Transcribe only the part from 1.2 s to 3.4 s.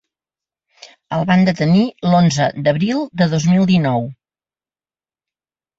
van detenir l’onze d’abril de